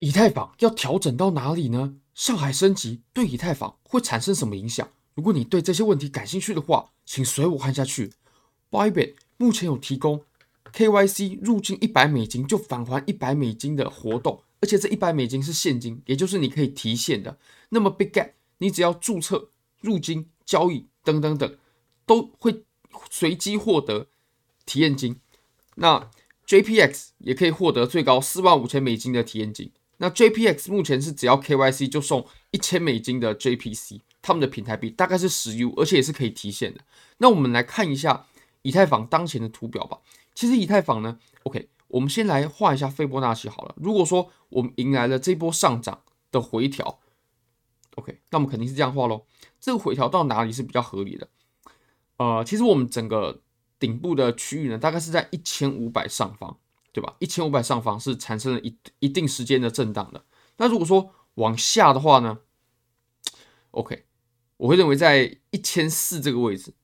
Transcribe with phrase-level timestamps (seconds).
[0.00, 1.96] 以太坊要调整到哪里呢？
[2.14, 4.88] 上海升级对以太坊会产生什么影响？
[5.14, 8.12] 如果你对这些问题感兴趣的话，请随我看下去。
[8.70, 10.24] Bybit 目前有提供
[10.72, 17.38] KYC 入金一百美金就返还一百美金的活动，而且这一百美金是现金，也就是你可以提现的。
[17.70, 21.56] 那么 Bigget 你只要注册入金交易等等等，
[22.06, 22.64] 都会
[23.10, 24.06] 随机获得
[24.66, 25.16] 体验金。
[25.76, 26.10] 那
[26.46, 29.72] JPX 也可以获得最高四万五千美金的体验金。
[29.98, 36.80] 那 JPX 目前是只要 KYC 就送一千美金的 JPC，他们的平台币大概是十 U，而且也是可以提现的。
[37.18, 38.26] 那我们来看一下
[38.62, 39.98] 以太坊当前的图表吧。
[40.34, 43.74] 其实以太坊呢，OK，我们先来画一下斐波那契好了。
[43.76, 47.00] 如果说我们迎来了这波上涨的回调
[47.96, 49.24] ，OK，那我们肯定是这样画喽。
[49.60, 51.28] 这个回调到哪里是比较合理的？
[52.18, 53.42] 呃，其实我们整个
[53.80, 56.56] 顶部的区域呢，大概是在一千五百上方。
[56.98, 57.14] 对吧？
[57.20, 60.24] 一千五百上方是产生了一一定时间的震荡的。
[60.56, 62.40] 那如果说往下的话呢
[63.70, 64.04] ？OK，
[64.56, 66.74] 我会认为在一千四这个位置，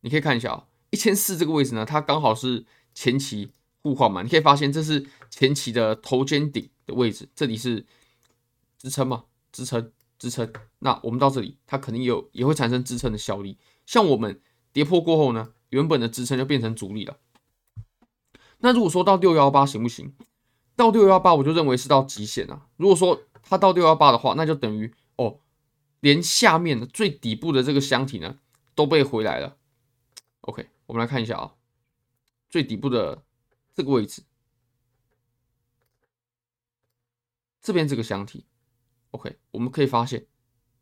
[0.00, 4.22] 你可以看一下啊，一千四这个位置呢，它刚好是前期互换嘛。
[4.22, 7.86] 你可以发现这是前期的头肩顶的位置，这里是
[8.76, 9.26] 支撑嘛？
[9.52, 10.52] 支撑，支撑。
[10.80, 13.58] 那我们到这里，它肯定有也会产生支撑的效力。
[13.86, 14.40] 像我们
[14.72, 17.18] 跌破过后呢，原本的支撑就变成阻力了。
[18.58, 20.14] 那如果说到六幺八行不行？
[20.74, 22.66] 到六幺八我就认为是到极限了。
[22.76, 25.38] 如果说它到六幺八的话，那就等于哦，
[26.00, 28.38] 连下面的最底部的这个箱体呢
[28.74, 29.56] 都被回来了。
[30.42, 31.54] OK，我们来看一下啊，
[32.50, 33.22] 最底部的
[33.74, 34.22] 这个位置，
[37.62, 38.44] 这边这个箱体
[39.12, 40.26] ，OK，我们可以发现，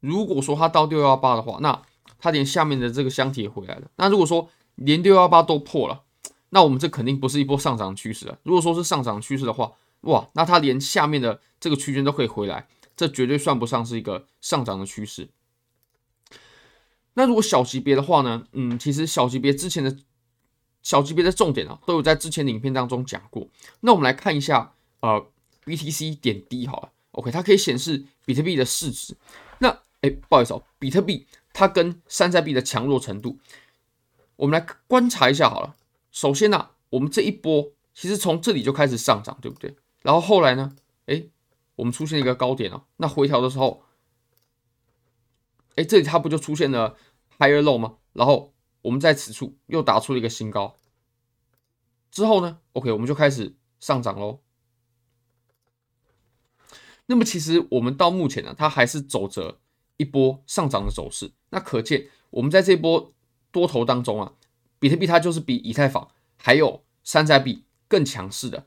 [0.00, 1.82] 如果说它到六幺八的话，那
[2.18, 3.90] 它连下面的这个箱体也回来了。
[3.96, 6.02] 那如果说连六幺八都破了，
[6.54, 8.38] 那我们这肯定不是一波上涨趋势啊！
[8.44, 15.28] 如果说是上涨趋势的话，哇，那它连下面的这个区间都可以回来，这绝对算不上是一个上涨的趋势。
[17.14, 18.46] 那如果小级别的话呢？
[18.52, 19.96] 嗯，其实小级别之前的
[20.84, 23.48] 小级别的重点啊，都有在之前的影片当中讲过。
[23.80, 25.26] 那我们来看一下，呃
[25.64, 29.16] ，BTC 点 D 好了，OK，它可以显示比特币的市值。
[29.58, 33.40] 那哎，不好意思哦，比特币它跟山寨币的强弱程度，
[34.36, 35.74] 我们来观察一下好了。
[36.14, 39.74] 首先呢、我们这一波其实从这里就开始上涨，对不对？
[40.00, 40.76] 然后后来呢，
[41.06, 41.24] 哎，
[41.74, 43.82] 我们出现一个高点哦，那回调的时候，
[45.74, 46.96] 哎，这里它不就出现了
[47.36, 47.96] higher low 吗？
[48.12, 50.76] 然后我们在此处又打出了一个新高，
[52.12, 54.38] 之后呢，OK，我们就开始上涨喽。
[57.06, 59.58] 那么其实我们到目前呢，它还是走着
[59.96, 63.12] 一波上涨的走势，那可见我们在这波
[63.50, 64.32] 多头当中啊。
[64.78, 68.66] 比特币它就是比以太坊还有山寨币更强势的，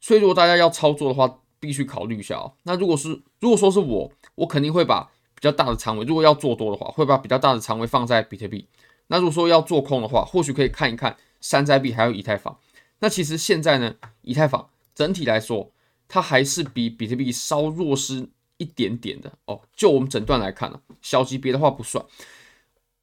[0.00, 2.54] 所以如果大家要操作的话，必须考虑一下哦。
[2.64, 8.66] 那如果是如果说是我，我肯定会把比较大的仓位，如果要做多的话，会把比较大的仓位放在比特币。
[9.06, 12.58] 那如果说要做空的话，或许可以看一看山寨币还有以太坊。
[13.00, 15.70] 那其实现在呢，以太坊整体来说，
[16.08, 19.60] 它还是比比特币稍弱势一点点的哦。
[19.76, 22.04] 就我们整段来看呢，小级别的话不算。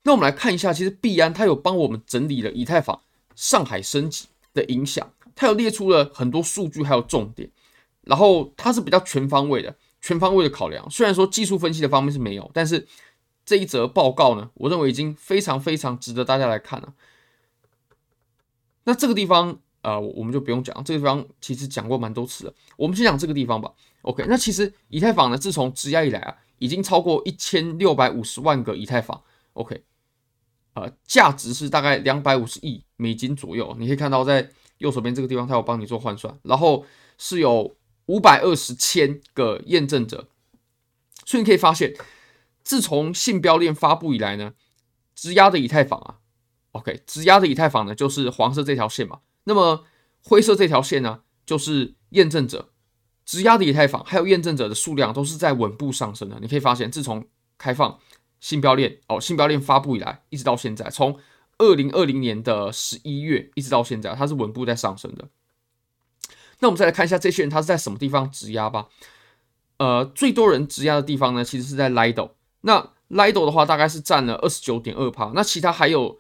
[0.03, 3.00] 那我们来看一下，其实币安它有帮我们整理了以太坊
[3.35, 7.50] 上海升级的影响，它有列出了很多数据还有重点，
[8.01, 10.90] 然后它是比较全方位的，全方位的考量。
[10.90, 12.88] 虽然说技术分析的方面是没有，但是
[13.45, 16.94] 这一则报告呢，我认为已经非常非常值得大家来看了。
[18.85, 19.51] 那这个地方
[19.81, 22.53] 啊，呃，我们就不用讲，这个地方其实讲过蛮多次了。
[22.75, 23.72] 我们先讲这个地方吧。
[24.01, 29.22] OK，那其实以太坊呢，自从质押以来啊，已经超过一千六百五十万个以太坊。
[29.53, 29.84] OK。
[30.74, 33.76] 呃，价值是大概两百五十亿美金左右。
[33.78, 36.86] 你可以看到，在右手边这个地方，它有帮你做换算，然后
[37.18, 40.30] 是有五百二十千个验证者。
[41.26, 41.94] 所以你可以发现，
[42.64, 44.54] 自从信标链发布以来呢，
[45.14, 46.20] 质押的以太坊啊
[46.72, 49.20] ，OK，质押的以太坊呢，就是黄色这条线嘛。
[49.44, 49.84] 那么
[50.24, 52.70] 灰色这条线呢，就是验证者。
[53.26, 56.40] 质押的以太坊还有验证者的数量都是在稳步上升的。
[56.41, 57.28] 你可以发现，自从
[57.58, 58.00] 开放。
[58.41, 61.17] 信标链哦，信标链发布以来，一直到现在，从
[61.59, 65.29] 二零二零年的十一月一直到现在，它是稳步在上升的。
[66.59, 68.88] 那我们再来看一下这些人他是在什么地方质押吧。
[69.78, 72.32] 呃，最多人质押的地方呢，其实是在 Lido。
[72.61, 75.32] 那 Lido 的话，大概是占了二十九点二趴。
[75.34, 76.20] 那其他还有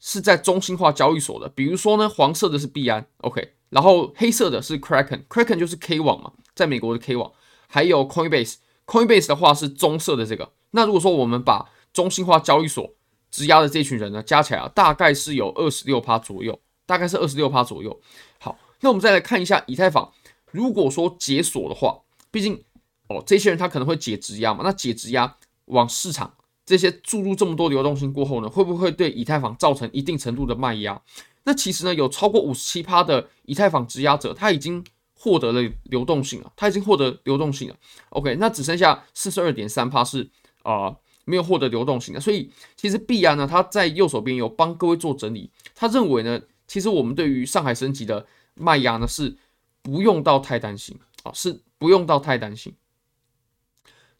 [0.00, 7.32] 是在中心化交易所的，比如说呢，黄色的是币安，OK，然后黑色的是 Kraken，Kraken 就是 K 网嘛，在美国的 K 网，
[7.68, 10.52] 还有 Coinbase，Coinbase 的话是棕色的这个。
[10.72, 12.90] 那如果说我们把中心化交易所
[13.30, 17.98] 质押的这群人呢，加起来啊，大概是有二十六趴左右，大概是二十六趴左右。
[18.38, 20.12] 好，那我们再来看一下以太坊
[20.50, 22.62] 如果说解锁的话，毕竟
[23.08, 25.36] 哦，这些人他可能会解质押嘛，那解质押
[25.66, 26.34] 往市场
[26.64, 31.00] 这些注入这么多流动性过后呢，会不会对以太坊造成一定程度的卖压？
[31.44, 34.84] 那其实呢，有超过五十七趴的以太坊质押者，他已经
[35.14, 37.76] 获得了流动性了，他已经获得流动性了。
[38.10, 40.30] OK，那只剩下四十二点三趴是
[40.62, 42.20] 啊、呃、没有获得流动性的。
[42.20, 49.36] 所以其实币安呢，他在右手边有帮各位做整理，他认为呢，其实我们对于上海升级的卖压呢是
[49.82, 52.74] 不用到太担心啊，是不用到太担心。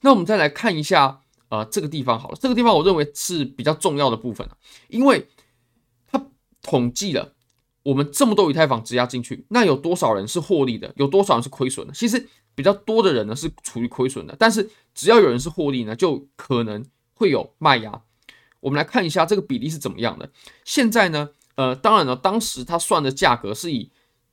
[0.01, 4.49] 那我们再来看一下呃这个地方好了，这个地方我认为是比较重要的部分，
[4.89, 5.29] 因为
[6.07, 6.27] 他。
[6.65, 7.35] 统计了
[7.83, 10.93] 我们这么多以太坊质押进去，那有多少人是获利的？
[10.95, 11.93] 有多少人是亏损的？
[11.93, 16.85] 其实比较多的人呢是处于亏损的，但是只要有人是获利呢，就可能
[17.15, 18.03] 会有卖压。
[18.61, 20.31] 我们来看一下这个比例是怎么样的。
[20.65, 23.91] 现在呢，呃，当然了，当时他算的价格是以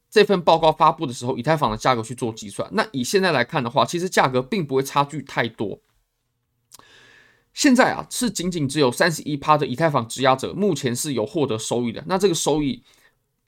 [0.10, 2.70] 这份报告发布的时候以太坊的价格去做计算。
[2.74, 5.80] 那以现在来看的话，其实价格并不会差距太多。
[7.54, 12.04] 现在啊，是仅仅只有三十一趴的以太坊质押者目前是有获得收益的。
[12.06, 12.84] 那这个收益，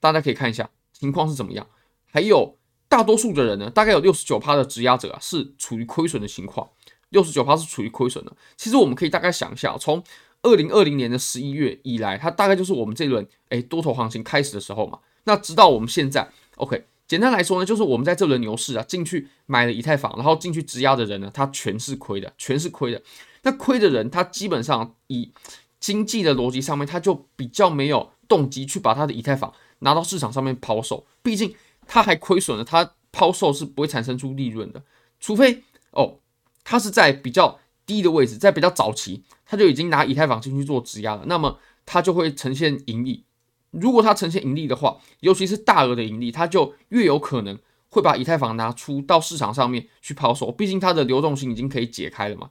[0.00, 1.66] 大家可以看一下情况是怎么样。
[2.10, 2.58] 还有
[2.92, 6.68] 大多数的人呢，大概有六十九趴的质押者啊是处于亏损的情况，
[7.08, 8.36] 六十九趴是处于亏损的。
[8.54, 10.04] 其实我们可以大概想一下，从
[10.42, 14.98] 二零二零年的十一月以来，它大概就是我们这轮诶多头行情开始的时候嘛。
[15.24, 23.00] 那直到我们现在，OK，简单来说呢，就是我们在这轮牛市啊进去买了以太坊，然后进去质押的人呢，他全是亏的，全是亏的。
[23.44, 25.32] 那亏的人，他基本上以
[25.80, 31.54] 经济的逻辑上面，他就比较没有动机去把他的以太坊拿到市场上面抛售，毕竟
[31.92, 34.82] 它还亏损了，它抛售是不会产生出利润的，
[35.20, 36.20] 除非哦，
[36.64, 43.26] 它是在比较低的位置，在比较早期，它就已经拿以太坊进去做质押了，那么它就会呈现盈利。
[43.72, 47.58] 如果它呈现盈利的话，尤其是大额的盈利，它就越有可能
[47.90, 52.48] 会把以太坊拿出到市场上面去抛售，毕竟它的流动性已经可以解开了嘛。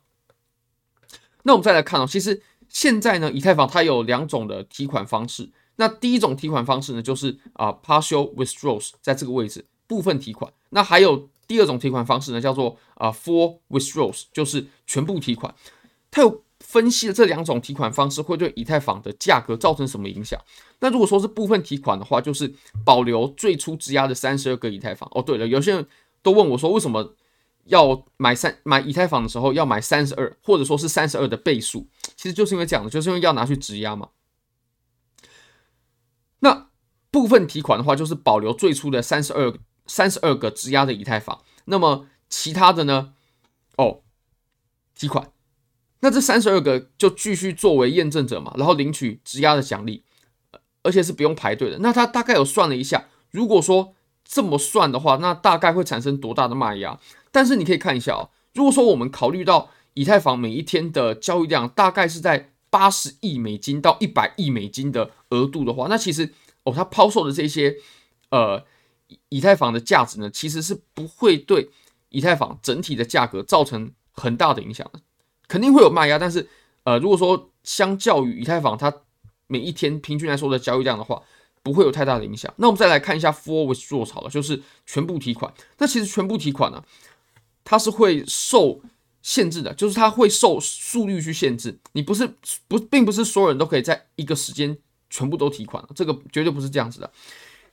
[1.42, 5.50] 那我们再来看哦，其实现在呢，以太坊它有两种的提款方式。
[5.78, 10.52] 那第一种提款方式呢，就是啊、partial withdrawals，在这个位置部分提款。
[10.70, 15.54] 那还有第二种提款方式呢，叫做啊、full withdrawals，就是全部提款。
[16.12, 20.40] 它有分析了这两种提款方式会对以太坊的价格造成什么影响。
[20.80, 22.54] 那如果说是部分提款的话，就是
[22.86, 25.10] 保留最初质押的三十二个以太坊。
[25.14, 25.88] 哦，对了，有些人
[26.22, 27.14] 都问我说，为什么？
[27.66, 31.86] 要买三买以太坊的时候要买三十二，或者说是三十二的倍数，
[32.16, 34.10] 其实就是因为这样的，就是因为要拿去质押嘛。
[37.12, 39.54] 部分提款的话，就是保留最初的三十二
[39.86, 43.14] 三十二个质押的以太坊，那么其他的呢？
[43.78, 44.02] 哦，
[44.96, 45.32] 提款，
[46.00, 50.04] 那这三十二个就继续作为验证者嘛，然后领取质押的奖励，
[50.84, 51.80] 而且是不用排队的。
[51.80, 53.94] 那他大概有算了一下，如果说
[54.24, 57.00] 这么算的话，那大概会产生多大的卖压？
[57.32, 67.76] 但是你可以看一下哦，如果说我们考虑到以太坊每一天的交易量大概是在八十亿美金到一百亿美金的额度的话，那其实哦，它抛售的这些
[68.30, 68.64] 呃
[69.30, 71.70] 以太坊的价值呢，其实是不会对
[72.10, 75.00] 以太坊整体的价格造成很大的影响的，
[75.48, 76.48] 肯定会有卖压，但是
[76.84, 78.94] 呃，如果说相较于以太坊它
[79.48, 81.22] 每一天平均来说的交易量的话，
[81.64, 82.52] 不会有太大的影响。
[82.58, 85.54] 那我们再来看一下 full withdrawals 好了，就是全部提款。
[85.78, 86.84] 那其实全部提款呢？
[87.64, 88.82] 它是会受
[89.22, 91.78] 限制的，就是它会受速率去限制。
[91.92, 92.28] 你不是
[92.68, 94.76] 不，并不是所有人都可以在一个时间
[95.12, 97.12] 全部都提款了，这个绝对不是这样子的。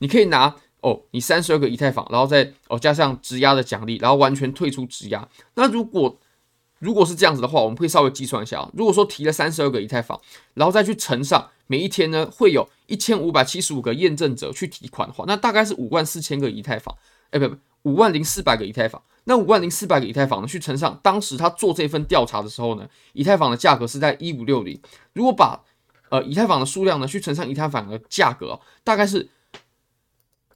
[0.01, 5.27] 你可以拿哦，你三十二个以太坊，然后再哦加上质押的奖励，然后完全退出质押。
[5.55, 6.19] 那如果
[6.79, 8.71] 如果是这样子的话，我们会稍微计算一下啊。
[8.75, 10.21] 如果说提了三十二个以太坊，
[10.55, 16.95] 然后再去乘上每一天呢，会有一千五百七十五个验证者去提款的话，那大概是五万四千个以太坊。
[17.31, 19.03] 哎，不不，五万零四百个以太坊。
[19.25, 24.81] 那五万零四百个以太坊呢，去乘上当时他做这份调查的时候呢，以太坊的价格是在一五六零。
[25.13, 25.61] 如果把
[26.11, 29.29] 呃以太坊的数量呢去乘上以太坊的价格，大概是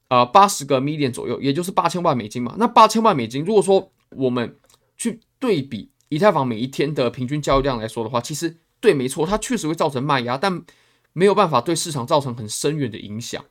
[0.09, 2.55] 呃八十个 million 左右，也就是八千万美金嘛。
[2.59, 4.57] 那八千万美金，如果说我们
[4.97, 10.65] 去对比以太坊每一天的平均交易量来说的话，其实对，没错，它确实会造成卖压，但
[11.13, 13.45] 没有办法对市场造成很深远的影响。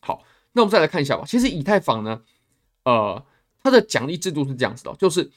[0.00, 1.24] 好，那我们再来看一下吧。
[1.26, 2.22] 其实以太坊呢，
[2.84, 3.24] 呃。
[3.60, 5.30] 它的奖励制度是这样子的，就是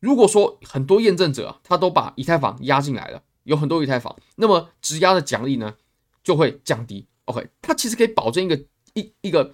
[0.00, 5.74] 如果说很多验证者他都把以太坊压进来了，有很多以太坊，那么质押的奖励呢
[6.22, 7.06] 就会降低。
[7.24, 8.56] OK，它其实可以保证一个
[8.94, 9.52] 一一个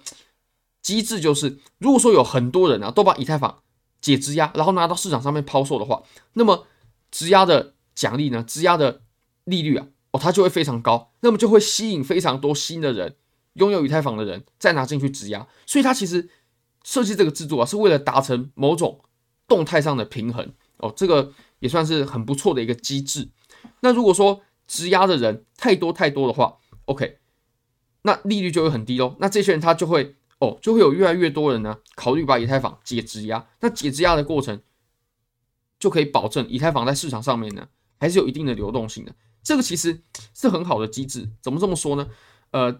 [0.81, 3.63] 机制，就是如果说有很多人啊都把以太坊
[3.99, 6.67] 解质押，然后拿到市场上面抛售的话，那么
[7.09, 9.01] 质押的奖励呢，质押的
[9.45, 13.15] 利率啊，哦，它就会非常高，那么就会吸引非常多新的人
[13.53, 16.29] 拥有以太坊的人再拿进去质押，所以它其实。
[16.87, 18.99] 设计这个制度啊，是为了达成某种
[19.47, 20.47] 动态上的平衡
[20.77, 23.27] 哦，这个也算是很不错的一个机制。
[23.81, 27.19] 那如果说质押的人太多太多的话，OK，
[28.03, 29.15] 那利率就会很低喽。
[29.19, 33.47] 那这些人他就会哦，就会有越来越多人呢考虑把以太坊解质押。
[33.61, 34.61] 那解质押的过程
[35.79, 37.67] 就可以保证以太坊在市场上面呢
[37.97, 39.13] 还是有一定的流动性的。
[39.43, 40.01] 这个其实
[40.33, 41.29] 是很好的机制。
[41.41, 42.07] 怎么这么说呢？
[42.51, 42.79] 呃，不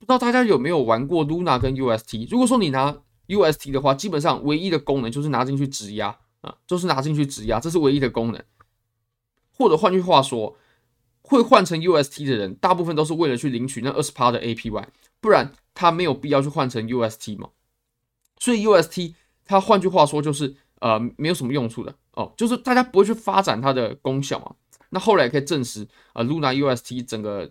[0.00, 2.28] 知道大家有没有玩过 Luna 跟 UST？
[2.30, 8.44] 如果说你拿 UST 的话，基本上唯一的功能就是拿进去质押啊，就是拿进去质押，这是唯一的功能。
[9.56, 10.56] 或者换句话说，
[11.22, 14.84] 会换成 UST 的人，大部分都是为了去领取那二十趴的 APY，
[15.20, 17.48] 不然他没有必要去换成 UST 嘛。
[18.38, 19.14] 所以 UST
[19.46, 24.54] 它换句话说就是呃没有什么用处的哦，就是大家不会去发展它的功效嘛。
[24.90, 27.50] 那后来也可以证实啊，Luna UST 整个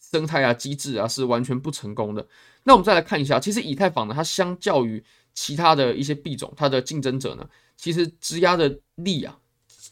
[0.00, 2.26] 生态啊机制啊是完全不成功的。
[2.64, 5.02] 那我们再来看一下，其实以太坊呢，它相较于
[5.34, 9.38] 其他的一些币种，它的竞争者呢，其实质押的力啊，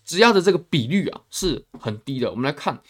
[0.04, 2.30] 质押的这个比率啊是很低的。
[2.30, 2.80] 我们来看，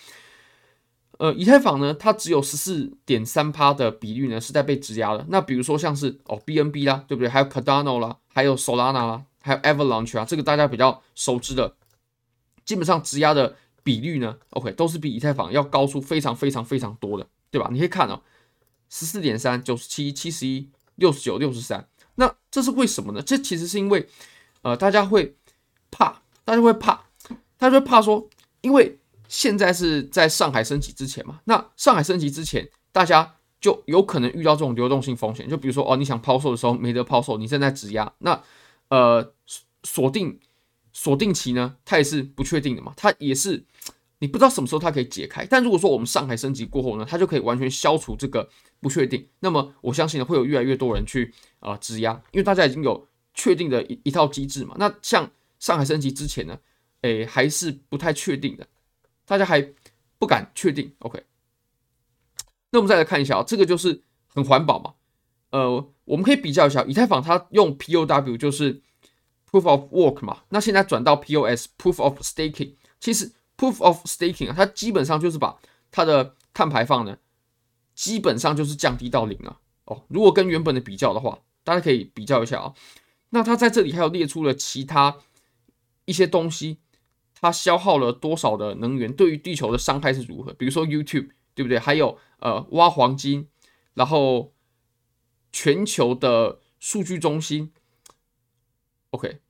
[1.19, 5.25] 呃，以太坊呢，它只有十四点三趴的比率呢是在被质押的。
[5.29, 7.29] 那比如说像是哦 BNB 啦，对不对？
[7.29, 11.77] 还有 Cardano 啦，还有 Solana 啦，还有 Avalanche 啊，这个大家比较熟知的，
[12.65, 17.69] 基本上质押的比率呢，OK，都是比以太坊要高出非常非常非常多的，对吧？
[17.71, 18.21] 你可以看哦。
[18.91, 23.21] 十四点三、九十七、七十一、六十九、六十三，那这是为什么呢？
[23.21, 24.09] 这其实是因为，
[24.63, 25.35] 呃，大家会
[25.91, 27.05] 怕，大家会怕，
[27.59, 28.29] 他就会怕说，
[28.61, 28.99] 因为
[29.29, 38.43] 现在是在上海升级之前嘛，那上海升级之前，大家就有可能遇到这种流动性风险，就比如说哦，你想抛售的时候没得抛售，你正在质押，那
[38.89, 39.33] 呃
[39.83, 40.39] 锁定
[40.93, 43.65] 锁定期呢，它也是不确定的嘛，它也是。
[44.21, 48.49] 你不知道什么时候它可以解开，但如果说我们上海升级过后呢，它就可以完全消除这个
[48.81, 49.27] 不确定。
[49.41, 54.75] 那么我相信呢，会有越来越多人去啊质押，因为大家已经有确定的一一套机制嘛。
[54.79, 55.31] 那像
[55.65, 56.59] 上海升级之前呢，
[57.01, 58.67] 诶还是不太确定的，
[59.25, 59.67] 大家还
[60.19, 60.93] 不敢确定。
[60.99, 61.25] OK，
[62.69, 64.93] 那我们再来看一下啊，这个就是很环保嘛。
[65.49, 68.83] 呃，我们可以比较一下，以太坊它用 POW 就是
[69.51, 73.33] Proof of Work 嘛，那现在转到 POS Proof of Staking，其实。
[73.57, 75.57] Proof of Staking 啊，它基本上就是把
[75.93, 77.17] 它的碳排放呢，
[77.95, 80.03] 基本上就是降低到零了哦。
[80.09, 82.75] 如果跟原本的比较的话，大家可以比较一下啊。
[83.31, 85.19] 那它在这里还有列出了其他
[86.05, 86.79] 一些东西，
[87.41, 90.53] 它消耗了多少的能源，对于地球的伤害是如何？
[90.55, 91.79] 比如说 YouTube，对不对？
[91.79, 93.49] 还有呃挖黄金，
[93.95, 94.53] 然后
[95.53, 97.73] 全球的数据中心
[99.11, 99.41] ，OK。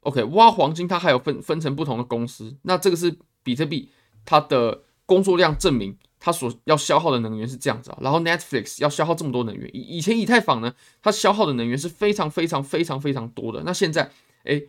[0.00, 3.90] OK，挖黄金它还有分分成不同的公司，那这个是比特币
[4.24, 7.98] 它的工作量证明它所要消耗的能源是这样子啊。
[8.00, 10.72] 然后 Netflix 要消耗这么多能源，以以前以太坊呢，
[11.02, 13.64] 它消耗的能源是非常非常非常非常多的。
[13.64, 14.12] 那现在
[14.44, 14.62] 哎，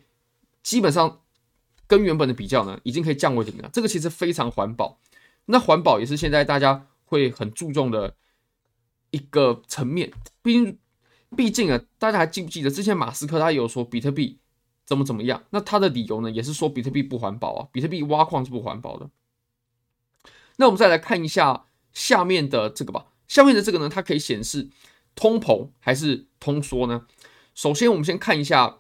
[0.68, 1.22] 基本上
[1.88, 3.70] 跟原本的比较呢，已经可以降为零了。
[3.72, 5.00] 这个其实非常环保，
[5.46, 8.18] 那环保也是现在大家会很注重的
[9.12, 10.12] 一个层面。
[10.42, 10.78] 毕竟
[11.38, 14.40] 毕竟啊，大家还记不记得之前马斯克他有说比特币？
[14.84, 15.42] 怎么怎么样？
[15.52, 16.30] 那他的理由呢？
[16.30, 19.10] 也是说比特币不环保啊，比特币挖矿是不环保的。
[20.58, 23.06] 那我们再来看一下下面的这个吧。
[23.30, 24.68] 下面的这个呢，它可以显示
[25.16, 27.06] 通膨还是通缩呢？
[27.56, 28.80] 首先，我们先看一下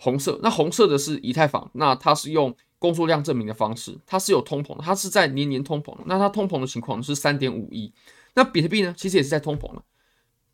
[0.00, 0.40] 红色。
[0.42, 5.96] 那红色的是以太坊，那它是用工作量证明的方式，它是有通膨，它是在年年通膨。
[6.06, 7.92] 那它通膨的情况是三点五亿。
[8.34, 9.82] 那比特币呢，其实也是在通膨的。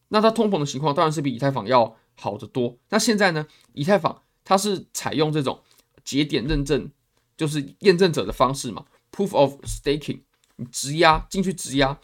[0.09, 2.77] 那它通膨的情况当然是比以太坊要好得多。
[2.91, 4.23] 那现在呢，以太坊。
[4.49, 5.61] 它是采用这种
[6.05, 6.89] 节点认证，
[7.37, 10.21] 就是验证者的方式嘛，Proof of Staking，
[10.55, 11.99] 你质押进去质押。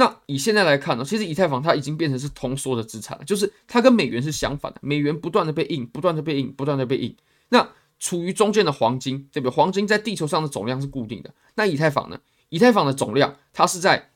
[0.00, 7.16] 那以现在来看呢，其实以太坊它已经变成是通缩的资产了，就是它跟美元是相反的，美元不断的被印，不断的被印，不断的被印。
[7.48, 9.56] 那处于中间的黄金，对不对？
[9.56, 12.20] 黄金在地球上的总量是固定的，那以太坊呢？
[12.48, 14.10] 以太坊的总量它是在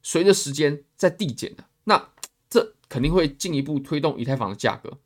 [0.00, 2.10] 随着时间在递减的，那
[2.48, 4.96] 这肯定会进一步推动以太坊的价格。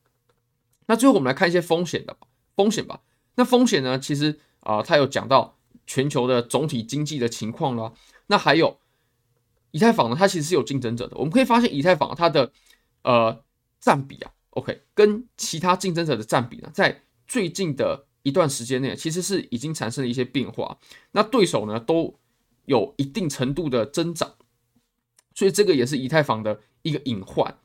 [0.85, 2.15] 那最后我们来看一些风险的
[2.55, 3.00] 风险吧。
[3.37, 7.95] 那风险呢，其实啊、它有讲到全球的总体经济的情况啦。
[8.27, 8.79] 那还有
[9.71, 11.17] 以太坊呢，它其实是有竞争者的。
[11.17, 12.53] 我们可以发现以太坊它的
[13.03, 13.43] 呃
[13.81, 20.79] 占比啊，OK，跟其他竞争者的占比呢，在最近的一段时间内，其实是已经产生了一些变化。
[21.12, 22.15] 那对手呢，都
[22.67, 24.35] 有一定程度的增长，
[25.35, 27.59] 所以这个也是以太坊的一个隐患。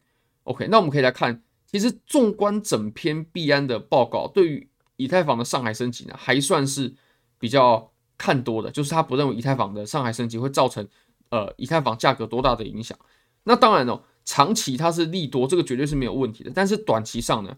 [0.43, 1.41] OK，那我们可以来看。
[1.67, 6.93] 其实，纵观整篇币安的报告，对于以太坊的上海升级呢，还算是
[7.37, 8.71] 比较看多的。
[8.71, 10.87] 就是他不认为以太坊的上海升级会造成
[11.35, 12.97] 呃以太坊价格多大的影响。
[13.43, 16.51] 那当然哦，长期它是利多，这个绝对是没有问题的。
[16.55, 17.57] 但是短期上呢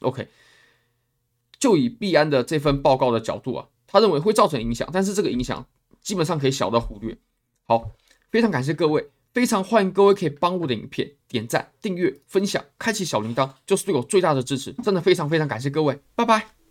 [0.00, 0.28] ，OK，
[1.58, 5.66] 就以币安的这份报告的角度啊，他认为会造成影响，但是这个影响
[6.00, 7.18] 基本上可以小到忽略。
[7.64, 7.90] 好，
[8.30, 14.72] 非常感谢各位，非常欢迎各位可以帮我的影片点赞、订阅、分享、开启小铃铛，就是对我最大的支持。
[14.84, 16.63] 真的非常非常感谢各位，拜拜。